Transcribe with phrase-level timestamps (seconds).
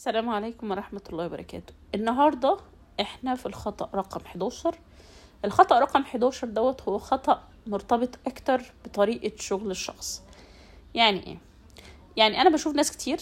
[0.00, 1.74] السلام عليكم ورحمة الله وبركاته.
[1.94, 2.56] النهاردة
[3.00, 4.74] إحنا في الخطأ رقم 11
[5.44, 10.22] الخطأ رقم 11 دوت هو خطأ مرتبط أكتر بطريقة شغل الشخص.
[10.94, 11.38] يعني إيه؟
[12.16, 13.18] يعني أنا بشوف ناس كتير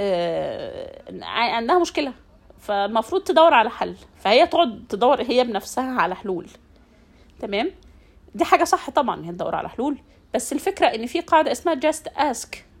[0.00, 2.12] آه عندها مشكلة
[2.58, 6.46] فالمفروض تدور على حل فهي تقعد تدور هي بنفسها على حلول.
[7.40, 7.70] تمام؟
[8.34, 9.98] دي حاجة صح طبعا هي تدور على حلول
[10.34, 12.71] بس الفكرة إن في قاعدة اسمها just ask.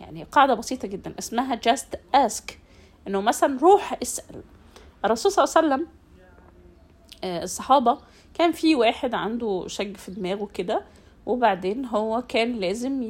[0.00, 2.54] يعني قاعدة بسيطة جدا اسمها just ask.
[3.08, 4.42] إنه مثلا روح اسأل.
[5.04, 5.88] الرسول صلى الله عليه وسلم
[7.24, 7.98] آه، الصحابة
[8.34, 10.82] كان في واحد عنده شج في دماغه كده
[11.26, 13.02] وبعدين هو كان لازم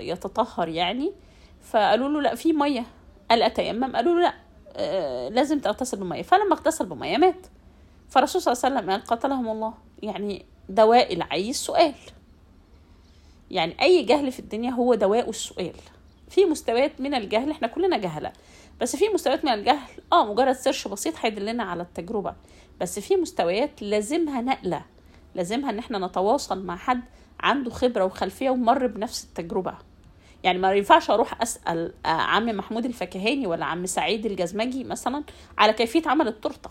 [0.00, 1.12] يتطهر يعني.
[1.62, 2.86] فقالوا له لا في مية.
[3.30, 4.34] قال أتيمم؟ قالوا له لا
[4.76, 6.22] آه، لازم تغتسل بمية.
[6.22, 7.46] فلما اغتسل بمية مات.
[8.08, 9.74] فالرسول صلى الله عليه وسلم قال قتلهم الله.
[10.02, 11.94] يعني دواء العي السؤال
[13.50, 15.74] يعني أي جهل في الدنيا هو دواء السؤال.
[16.28, 18.32] في مستويات من الجهل إحنا كلنا جهلة.
[18.80, 22.34] بس في مستويات من الجهل آه مجرد سيرش بسيط هيدلنا على التجربة.
[22.80, 24.84] بس في مستويات لازمها نقلة.
[25.34, 27.02] لازمها إن إحنا نتواصل مع حد
[27.40, 29.74] عنده خبرة وخلفية ومر بنفس التجربة.
[30.44, 35.24] يعني ما ينفعش أروح أسأل آه، عم محمود الفكهاني ولا عم سعيد الجزمجي مثلا
[35.58, 36.70] على كيفية عمل التورتة.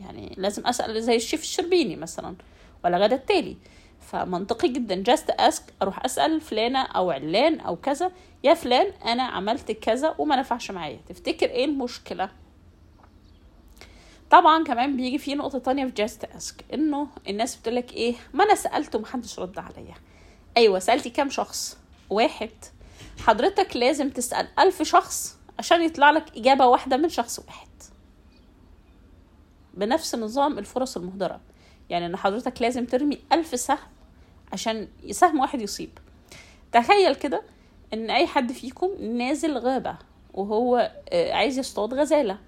[0.00, 2.36] يعني لازم أسأل زي الشيف الشربيني مثلا
[2.84, 3.56] ولا غدا التالي.
[4.00, 5.02] فمنطقي جدا.
[5.02, 8.10] just ask أروح أسأل فلانة أو علان أو كذا
[8.44, 11.00] يا فلان أنا عملت كذا وما نفعش معايا.
[11.08, 12.30] تفتكر إيه المشكلة؟
[14.30, 18.54] طبعا كمان بيجي في نقطة تانية في just ask إنه الناس بتقولك إيه؟ ما أنا
[18.54, 19.94] سألت ومحدش رد عليا.
[20.56, 21.78] أيوه سألتي كام شخص؟
[22.10, 22.50] واحد.
[23.18, 27.68] حضرتك لازم تسأل ألف شخص عشان يطلع لك إجابة واحدة من شخص واحد.
[29.74, 31.40] بنفس نظام الفرص المهدرة.
[31.90, 33.78] يعني إن حضرتك لازم ترمي ألف سهم
[34.52, 35.90] عشان سهم واحد يصيب.
[36.72, 37.42] تخيل كده
[37.94, 39.96] إن أي حد فيكم نازل غابة
[40.34, 42.38] وهو آه، عايز يصطاد غزالة.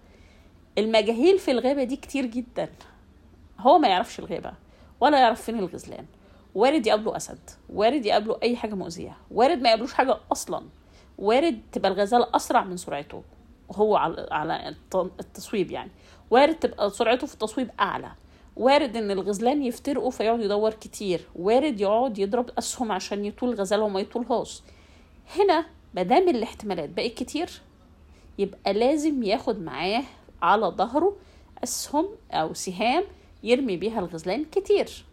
[0.79, 2.69] المجاهيل في الغابة دي كتير جدا.
[3.61, 4.53] هو ما يعرفش الغابة
[5.01, 6.07] ولا يعرف فين الغزلان.
[6.55, 7.39] وارد يقابله أسد
[7.73, 10.63] وارد يقابله أي حاجة مؤذية وارد ما يقابلوش حاجة أصلا
[11.19, 13.23] وارد تبقى الغزالة أسرع من سرعته
[13.69, 15.91] وهو على على الت- التصويب يعني
[16.31, 18.11] وارد تبقى سرعته في التصويب أعلى.
[18.59, 21.21] وارد إن الغزلان يفترقوا فيقعد يدور كتير.
[21.37, 24.63] وارد يقعد يضرب أسهم عشان يطول غزاله وما يطولهاش.
[25.37, 27.51] هنا مادام الاحتمالات بقت كتير
[28.39, 30.03] يبقى لازم ياخد معاه
[30.43, 31.17] على ظهره
[31.65, 33.05] أسهم أو سهام
[33.43, 35.05] يرمي بيها الغزلان كتير.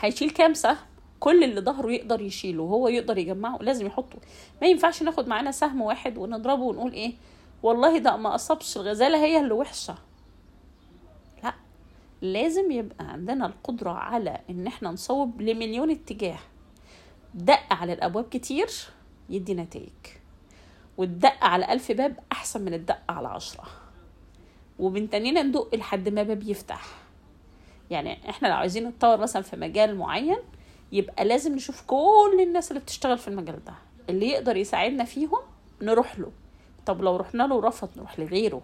[0.00, 0.76] هيشيل كام سهم؟
[1.20, 4.18] كل اللي ظهره يقدر يشيله وهو يقدر يجمعه لازم يحطه.
[4.62, 7.12] ما ينفعش ناخد معانا سهم واحد ونضربه ونقول إيه؟
[7.62, 9.94] والله ده ما أصابش الغزالة هي اللي وحشة.
[12.22, 16.38] لازم يبقى عندنا القدرة على إن إحنا نصوب لمليون اتجاه.
[17.34, 18.68] دق على الأبواب كتير
[19.30, 19.92] يدي نتائج.
[20.96, 23.64] والدق على ألف باب أحسن من الدق على عشرة.
[24.78, 26.86] وبنتنينا ندق لحد ما باب يفتح.
[27.90, 30.38] يعني إحنا لو عايزين نتطور مثلا في مجال معين
[30.92, 33.74] يبقى لازم نشوف كل الناس اللي بتشتغل في المجال ده.
[34.08, 35.40] اللي يقدر يساعدنا فيهم
[35.82, 36.32] نروح له.
[36.86, 38.62] طب لو رحنا له ورفض نروح لغيره.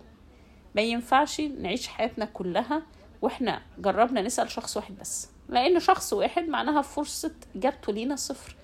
[0.76, 2.82] ما ينفعش نعيش حياتنا كلها
[3.24, 5.28] وإحنا جربنا نسأل شخص واحد بس.
[5.48, 8.56] لأن شخص واحد معناها فرصة إجابته لينا صفر.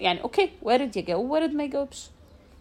[0.00, 2.06] يعني أوكي وارد يجاوب وارد ما يجاوبش.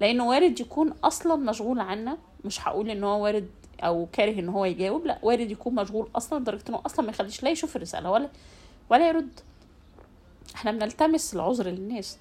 [0.02, 2.18] لأنه وارد يكون أصلا مشغول عنا.
[2.46, 3.50] مش هقول إن هو وارد
[3.80, 7.44] أو كاره إن هو يجاوب لأ وارد يكون مشغول أصلا لدرجة إنه أصلا ما يخليش
[7.44, 8.30] لا يشوف الرسالة ولا
[8.90, 9.40] ولا يرد.
[10.56, 12.18] إحنا بنلتمس العذر للناس.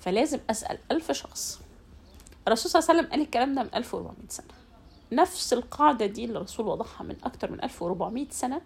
[0.00, 1.60] فلازم أسأل ألف شخص.
[2.46, 4.57] الرسول صلى الله عليه وسلم قال الكلام ده من 1400 سنة.
[5.12, 8.60] نفس القاعدة دي اللي الرسول وضعها من أكتر من 1400 سنة.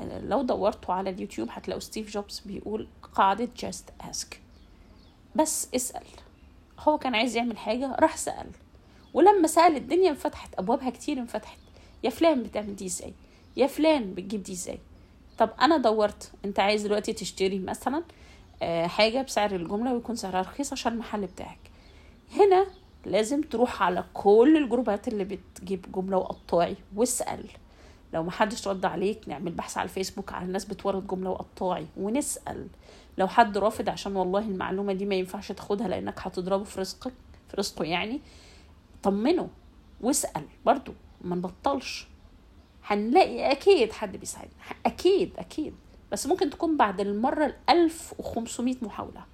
[0.00, 4.36] آه، لو دورتوا على اليوتيوب هتلاقوا ستيف جوبز بيقول قاعدة just ask.
[5.36, 6.06] بس اسأل.
[6.80, 8.46] هو كان عايز يعمل حاجة راح سأل.
[9.14, 11.58] ولما سأل الدنيا انفتحت أبوابها كتير انفتحت.
[12.04, 13.14] يا فلان بتعمل دي إزاي؟
[13.56, 14.78] يا فلان بتجيب دي إزاي؟
[15.38, 16.32] طب أنا دورت.
[16.44, 18.02] أنت عايز دلوقتي تشتري مثلا
[18.62, 21.58] آه، حاجة بسعر الجملة ويكون سعرها رخيص عشان المحل بتاعك.
[23.06, 27.44] لازم تروح على كل الجروبات اللي بتجيب جملة وقطاعي واسأل.
[28.12, 32.66] لو محدش رد عليك نعمل بحث على الفيسبوك على الناس بتورد جملة وقطاعي ونسأل.
[33.18, 37.12] لو حد رافض عشان والله المعلومة دي ما ينفعش تاخدها لأنك هتضربه في رزقك
[37.48, 38.20] في رزقه يعني
[39.02, 39.48] طمنه
[40.00, 42.06] واسأل برضو ما نبطلش.
[42.84, 44.52] هنلاقي أكيد حد بيساعدنا.
[44.86, 45.74] أكيد أكيد.
[46.12, 49.24] بس ممكن تكون بعد المرة الألف وخمسمية محاولة.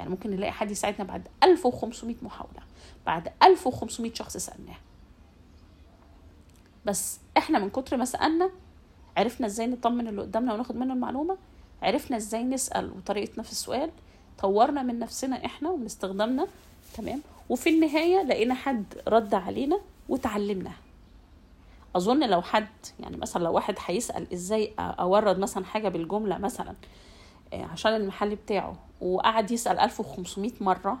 [0.00, 2.60] يعني ممكن نلاقي حد يساعدنا بعد 1500 محاولة
[3.06, 4.76] بعد 1500 شخص سألناه.
[6.84, 8.50] بس إحنا من كتر ما سألنا
[9.16, 11.36] عرفنا إزاي نطمن اللي قدامنا وناخد منه المعلومة
[11.82, 13.90] عرفنا إزاي نسأل وطريقتنا في السؤال
[14.38, 16.46] طورنا من نفسنا إحنا ومن استخدامنا
[16.94, 20.72] تمام؟ وفي النهاية لقينا حد رد علينا وتعلمنا.
[21.96, 22.68] أظن لو حد
[23.00, 26.74] يعني مثلا لو واحد هيسأل إزاي أورد مثلا حاجة بالجملة مثلا
[27.52, 30.98] آه، عشان المحل بتاعه وقعد يسأل 1500 مرة.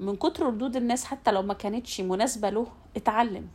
[0.00, 2.66] من كتر ردود الناس حتى لو ما كانتش مناسبة له
[2.96, 3.48] اتعلم.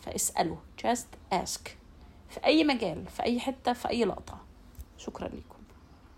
[0.00, 0.58] فاسأله.
[0.82, 1.68] Just ask.
[2.28, 4.38] في أي مجال في أي حتة في أي لقطة.
[4.98, 5.63] شكرا لكم